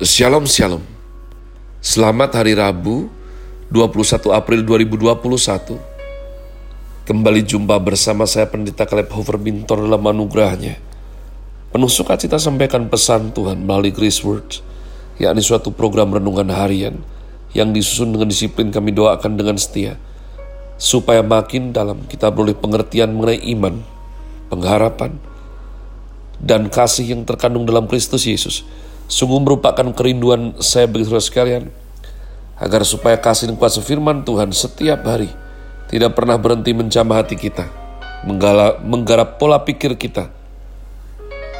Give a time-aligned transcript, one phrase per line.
[0.00, 0.80] Shalom Shalom.
[1.84, 3.12] Selamat hari Rabu
[3.68, 5.76] 21 April 2021
[7.04, 10.80] Kembali jumpa bersama saya Pendeta Kaleb Hofer Bintor dalam anugerahnya.
[11.76, 14.64] Penuh sukacita sampaikan pesan Tuhan melalui Grace Word
[15.20, 16.96] yakni suatu program renungan harian
[17.52, 20.00] yang disusun dengan disiplin kami doakan dengan setia
[20.80, 23.84] supaya makin dalam kita beroleh pengertian mengenai iman,
[24.48, 25.20] pengharapan,
[26.40, 28.64] dan kasih yang terkandung dalam Kristus Yesus
[29.12, 31.68] Sungguh merupakan kerinduan saya bagi saudara sekalian,
[32.56, 35.28] agar supaya kasih dan kuasa firman Tuhan setiap hari
[35.92, 37.68] tidak pernah berhenti menjamah hati kita,
[38.24, 40.32] menggala, menggarap pola pikir kita,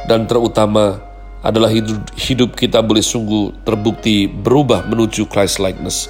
[0.08, 1.04] dan terutama
[1.44, 6.08] adalah hidup, hidup kita boleh sungguh terbukti berubah menuju Christ likeness.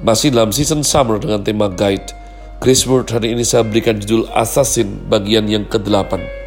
[0.00, 2.16] Masih dalam season summer dengan tema guide,
[2.64, 6.39] Chris Word hari ini saya berikan judul Assassin bagian yang ke-8.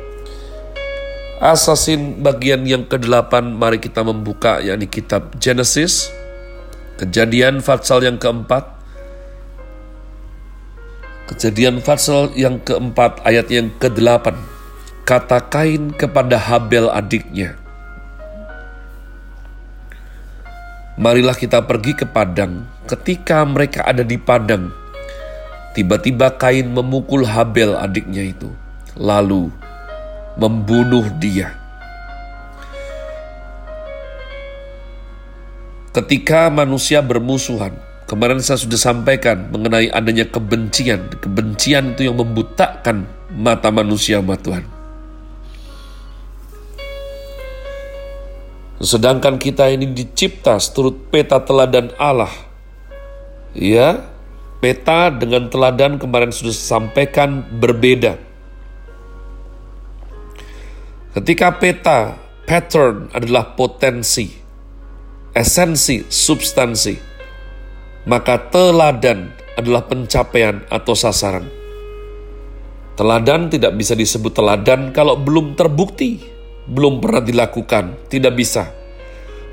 [1.43, 6.07] Asasin bagian yang ke-8 mari kita membuka yakni kitab Genesis.
[6.95, 8.63] Kejadian Fatsal yang keempat.
[11.27, 14.39] Kejadian Fatsal yang keempat ayat yang ke-8
[15.03, 17.55] Kata Kain kepada Habel adiknya
[20.99, 22.67] Marilah kita pergi ke padang.
[22.87, 24.71] Ketika mereka ada di padang
[25.75, 28.51] Tiba-tiba Kain memukul Habel adiknya itu.
[28.99, 29.62] Lalu
[30.37, 31.53] membunuh dia.
[35.93, 37.77] Ketika manusia bermusuhan,
[38.09, 41.05] kemarin saya sudah sampaikan mengenai adanya kebencian.
[41.21, 44.65] Kebencian itu yang membutakan mata manusia, sama Tuhan.
[48.81, 52.33] Sedangkan kita ini dicipta seturut peta teladan Allah.
[53.53, 54.01] Ya,
[54.65, 58.32] peta dengan teladan kemarin sudah sampaikan berbeda.
[61.13, 62.17] Ketika peta,
[62.49, 64.33] pattern adalah potensi,
[65.29, 66.97] esensi, substansi,
[68.09, 71.45] maka teladan adalah pencapaian atau sasaran.
[72.97, 76.17] Teladan tidak bisa disebut teladan kalau belum terbukti,
[76.65, 78.73] belum pernah dilakukan, tidak bisa.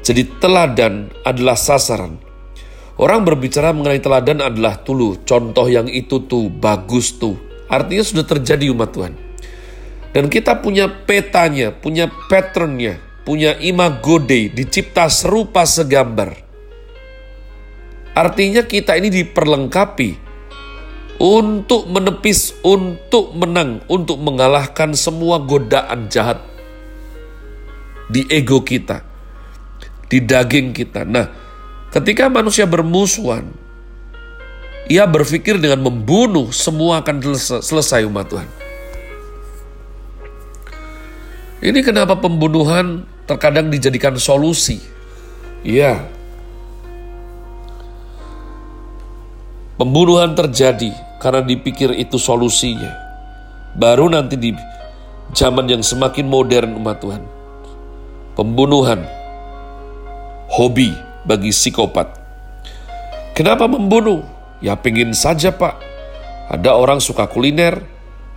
[0.01, 2.17] Jadi teladan adalah sasaran.
[2.97, 7.37] Orang berbicara mengenai teladan adalah tulu, contoh yang itu tuh, bagus tuh.
[7.69, 9.30] Artinya sudah terjadi umat Tuhan.
[10.11, 16.35] Dan kita punya petanya, punya patternnya, punya imago Dei, dicipta serupa segambar.
[18.11, 20.11] Artinya kita ini diperlengkapi
[21.23, 26.43] untuk menepis, untuk menang, untuk mengalahkan semua godaan jahat
[28.11, 29.07] di ego kita,
[30.11, 31.07] di daging kita.
[31.07, 31.31] Nah,
[31.95, 33.47] ketika manusia bermusuhan,
[34.91, 37.23] ia berpikir dengan membunuh semua akan
[37.63, 38.70] selesai umat Tuhan.
[41.61, 44.81] Ini kenapa pembunuhan terkadang dijadikan solusi.
[45.61, 46.09] Iya.
[49.77, 50.89] Pembunuhan terjadi
[51.21, 52.97] karena dipikir itu solusinya.
[53.77, 54.57] Baru nanti di
[55.37, 57.23] zaman yang semakin modern umat Tuhan.
[58.41, 59.05] Pembunuhan.
[60.49, 60.97] Hobi
[61.29, 62.09] bagi psikopat.
[63.37, 64.25] Kenapa membunuh?
[64.65, 65.77] Ya pengen saja pak.
[66.51, 67.85] Ada orang suka kuliner,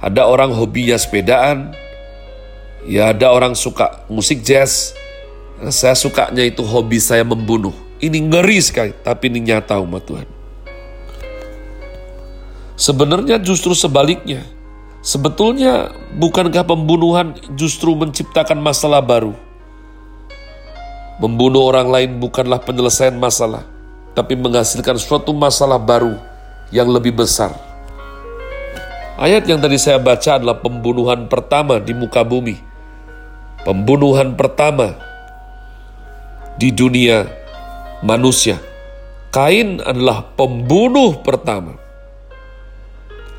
[0.04, 1.74] ada orang hobinya sepedaan,
[2.84, 4.92] Ya ada orang suka musik jazz,
[5.72, 7.72] saya sukanya itu hobi saya membunuh.
[8.04, 10.28] Ini ngeri sekali, tapi ini nyata umat Tuhan.
[12.76, 14.44] Sebenarnya justru sebaliknya.
[15.00, 19.32] Sebetulnya bukankah pembunuhan justru menciptakan masalah baru?
[21.24, 23.64] Membunuh orang lain bukanlah penyelesaian masalah,
[24.12, 26.20] tapi menghasilkan suatu masalah baru
[26.76, 27.56] yang lebih besar.
[29.16, 32.73] Ayat yang tadi saya baca adalah pembunuhan pertama di muka bumi
[33.64, 34.96] pembunuhan pertama
[36.60, 37.28] di dunia
[38.04, 38.60] manusia.
[39.34, 41.74] Kain adalah pembunuh pertama.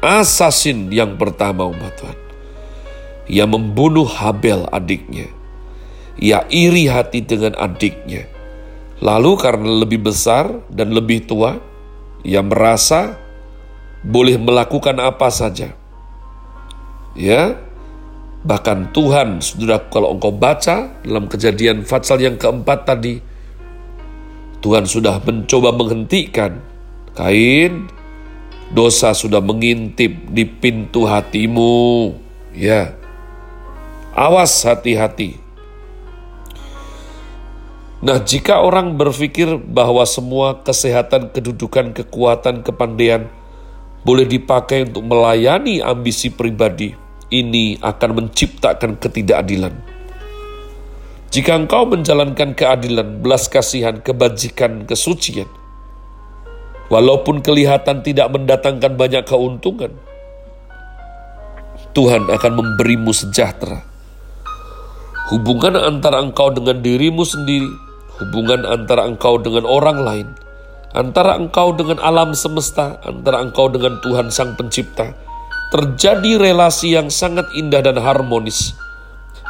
[0.02, 2.18] Asasin yang pertama umat Tuhan.
[3.30, 5.30] Ia membunuh Habel adiknya.
[6.18, 8.26] Ia iri hati dengan adiknya.
[9.00, 11.56] Lalu karena lebih besar dan lebih tua,
[12.26, 13.16] ia merasa
[14.04, 15.72] boleh melakukan apa saja.
[17.16, 17.56] Ya,
[18.44, 23.16] Bahkan Tuhan, sudah kalau engkau baca dalam kejadian Fatsal yang keempat tadi,
[24.60, 26.60] Tuhan sudah mencoba menghentikan
[27.14, 27.86] Kain,
[28.74, 32.10] dosa sudah mengintip di pintu hatimu.
[32.52, 32.98] Ya,
[34.12, 35.38] awas hati-hati.
[38.04, 43.30] Nah, jika orang berpikir bahwa semua kesehatan, kedudukan, kekuatan, kepandaian
[44.04, 46.92] boleh dipakai untuk melayani ambisi pribadi,
[47.32, 49.72] ini akan menciptakan ketidakadilan.
[51.34, 55.50] Jika engkau menjalankan keadilan, belas kasihan, kebajikan, kesucian,
[56.86, 59.90] walaupun kelihatan tidak mendatangkan banyak keuntungan,
[61.90, 63.82] Tuhan akan memberimu sejahtera.
[65.34, 67.70] Hubungan antara engkau dengan dirimu sendiri,
[68.22, 70.28] hubungan antara engkau dengan orang lain,
[70.94, 75.18] antara engkau dengan alam semesta, antara engkau dengan Tuhan Sang Pencipta,
[75.74, 78.78] terjadi relasi yang sangat indah dan harmonis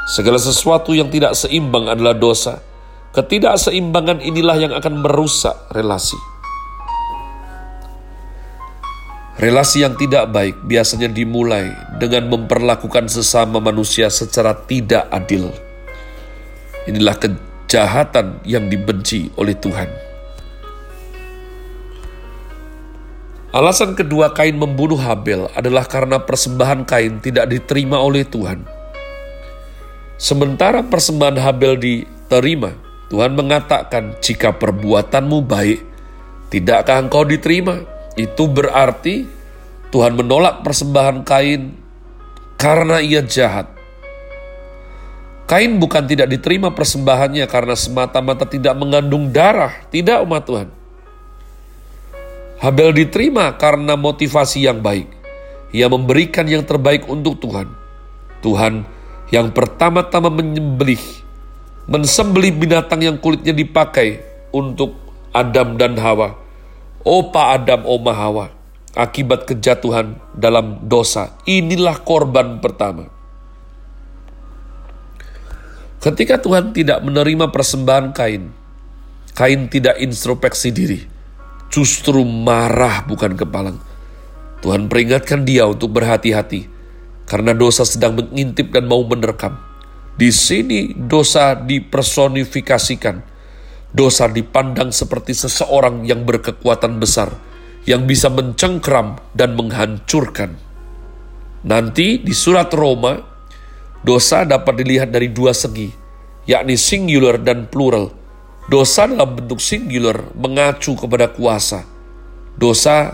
[0.05, 2.61] Segala sesuatu yang tidak seimbang adalah dosa.
[3.17, 6.17] Ketidakseimbangan inilah yang akan merusak relasi.
[9.41, 15.49] Relasi yang tidak baik biasanya dimulai dengan memperlakukan sesama manusia secara tidak adil.
[16.85, 20.14] Inilah kejahatan yang dibenci oleh Tuhan.
[23.55, 28.67] Alasan kedua Kain membunuh Habel adalah karena persembahan Kain tidak diterima oleh Tuhan.
[30.19, 32.75] Sementara persembahan Habel diterima,
[33.15, 35.79] Tuhan mengatakan, "Jika perbuatanmu baik,
[36.51, 37.79] tidakkah engkau diterima?"
[38.19, 39.23] Itu berarti
[39.95, 41.79] Tuhan menolak persembahan Kain
[42.59, 43.71] karena ia jahat.
[45.47, 50.69] Kain bukan tidak diterima persembahannya karena semata-mata tidak mengandung darah, tidak umat Tuhan.
[52.63, 55.11] Habel diterima karena motivasi yang baik.
[55.75, 57.67] Ia memberikan yang terbaik untuk Tuhan.
[58.45, 58.87] Tuhan
[59.35, 61.01] yang pertama-tama menyembelih,
[61.91, 64.23] mensembelih binatang yang kulitnya dipakai
[64.55, 64.95] untuk
[65.35, 66.39] Adam dan Hawa.
[67.05, 68.47] Opa Adam, Oma Hawa,
[68.97, 71.37] akibat kejatuhan dalam dosa.
[71.45, 73.11] Inilah korban pertama.
[76.01, 78.53] Ketika Tuhan tidak menerima persembahan Kain,
[79.33, 81.01] Kain tidak introspeksi diri,
[81.75, 83.83] justru marah bukan kepalang.
[84.63, 86.71] Tuhan peringatkan dia untuk berhati-hati
[87.27, 89.59] karena dosa sedang mengintip dan mau menerkam.
[90.15, 93.35] Di sini dosa dipersonifikasikan.
[93.95, 97.31] Dosa dipandang seperti seseorang yang berkekuatan besar,
[97.87, 100.59] yang bisa mencengkram dan menghancurkan.
[101.63, 103.23] Nanti di surat Roma,
[104.03, 105.95] dosa dapat dilihat dari dua segi,
[106.47, 108.24] yakni singular dan plural.
[108.65, 111.85] Dosa dalam bentuk singular mengacu kepada kuasa.
[112.57, 113.13] Dosa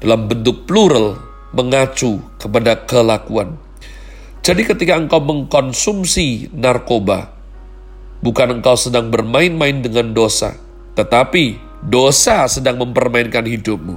[0.00, 1.20] dalam bentuk plural
[1.52, 3.60] mengacu kepada kelakuan.
[4.40, 7.28] Jadi ketika engkau mengkonsumsi narkoba,
[8.24, 10.56] bukan engkau sedang bermain-main dengan dosa,
[10.96, 13.96] tetapi dosa sedang mempermainkan hidupmu.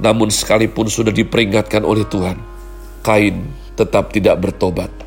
[0.00, 2.36] Namun sekalipun sudah diperingatkan oleh Tuhan,
[3.00, 5.05] Kain tetap tidak bertobat.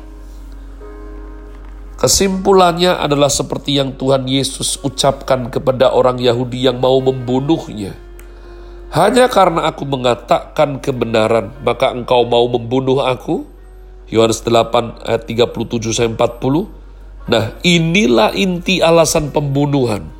[2.00, 7.92] Kesimpulannya adalah seperti yang Tuhan Yesus ucapkan kepada orang Yahudi yang mau membunuhnya
[8.90, 13.46] hanya karena aku mengatakan kebenaran, maka engkau mau membunuh aku?
[14.10, 16.66] Yohanes 8 ayat 37 sampai 40.
[17.30, 20.10] Nah, inilah inti alasan pembunuhan.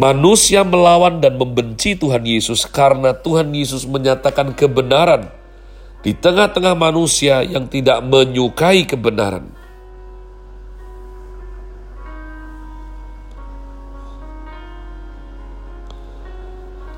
[0.00, 5.28] Manusia melawan dan membenci Tuhan Yesus karena Tuhan Yesus menyatakan kebenaran
[6.00, 9.57] di tengah-tengah manusia yang tidak menyukai kebenaran.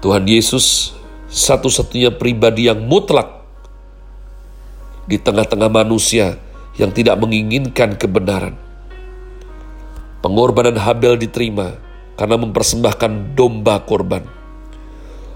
[0.00, 0.96] Tuhan Yesus
[1.28, 3.44] satu-satunya pribadi yang mutlak
[5.04, 6.40] di tengah-tengah manusia
[6.80, 8.56] yang tidak menginginkan kebenaran.
[10.24, 11.76] Pengorbanan Habel diterima
[12.16, 14.24] karena mempersembahkan domba korban.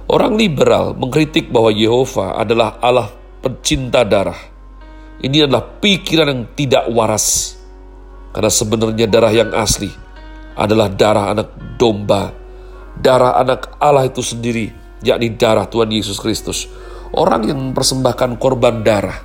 [0.08, 3.08] Orang liberal mengkritik bahwa Yehova adalah Allah
[3.40, 4.36] pencinta darah.
[5.20, 7.56] Ini adalah pikiran yang tidak waras.
[8.32, 9.88] Karena sebenarnya darah yang asli
[10.56, 11.48] adalah darah anak
[11.80, 12.43] domba
[12.98, 14.70] darah anak Allah itu sendiri,
[15.02, 16.70] yakni darah Tuhan Yesus Kristus.
[17.14, 19.22] Orang yang mempersembahkan korban darah,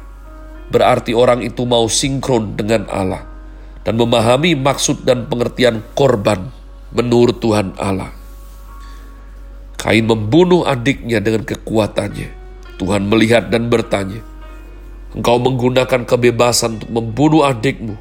[0.69, 3.25] berarti orang itu mau sinkron dengan Allah
[3.81, 6.53] dan memahami maksud dan pengertian korban
[6.93, 8.13] menurut Tuhan Allah.
[9.79, 12.37] Kain membunuh adiknya dengan kekuatannya.
[12.79, 14.23] Tuhan melihat dan bertanya,
[15.11, 17.97] Engkau menggunakan kebebasan untuk membunuh adikmu.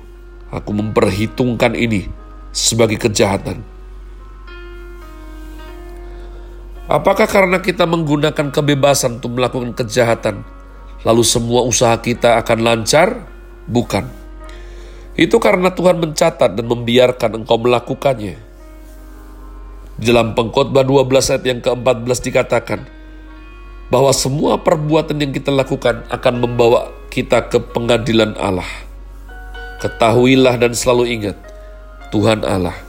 [0.53, 2.05] Aku memperhitungkan ini
[2.53, 3.78] sebagai kejahatan
[6.89, 10.41] Apakah karena kita menggunakan kebebasan untuk melakukan kejahatan,
[11.05, 13.29] lalu semua usaha kita akan lancar?
[13.69, 14.09] Bukan.
[15.13, 18.41] Itu karena Tuhan mencatat dan membiarkan engkau melakukannya.
[20.01, 22.81] Dalam pengkhotbah 12 ayat yang ke-14 dikatakan,
[23.93, 28.69] bahwa semua perbuatan yang kita lakukan akan membawa kita ke pengadilan Allah.
[29.85, 31.37] Ketahuilah dan selalu ingat,
[32.09, 32.81] Tuhan Allah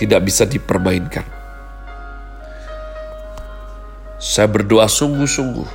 [0.00, 1.41] tidak bisa dipermainkan.
[4.22, 5.66] Saya berdoa sungguh-sungguh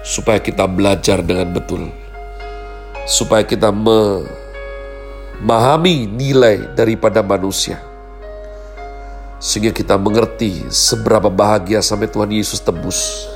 [0.00, 1.92] supaya kita belajar dengan betul
[3.10, 4.16] supaya kita memahami
[6.06, 7.82] nilai daripada manusia.
[9.42, 13.26] Sehingga kita mengerti seberapa bahagia sampai Tuhan Yesus tebus.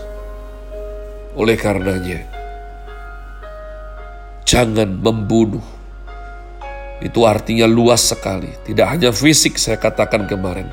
[1.34, 2.22] Oleh karenanya,
[4.46, 5.64] jangan membunuh.
[7.02, 10.70] Itu artinya luas sekali, tidak hanya fisik saya katakan kemarin.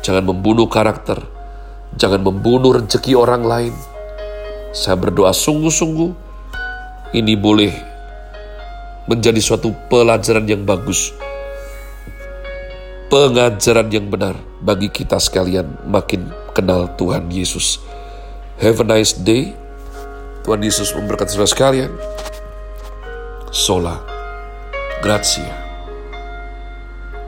[0.00, 1.20] Jangan membunuh karakter,
[1.98, 3.74] jangan membunuh rezeki orang lain.
[4.70, 6.14] Saya berdoa sungguh-sungguh
[7.18, 7.74] ini boleh
[9.10, 11.12] menjadi suatu pelajaran yang bagus
[13.08, 17.80] pengajaran yang benar bagi kita sekalian makin kenal Tuhan Yesus.
[18.60, 19.56] Have a nice day.
[20.44, 21.92] Tuhan Yesus memberkati saudara sekalian.
[23.48, 24.00] Sola.
[25.00, 25.67] Grazie.